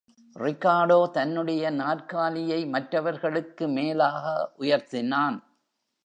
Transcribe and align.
Ricardo 0.35 1.11
தன்னுடைய 1.11 1.69
நாற்காலியை 1.69 2.65
மற்றவர்களுக்கு 2.65 3.67
மேலாக 3.67 4.51
உயர்த்தினான். 4.59 5.37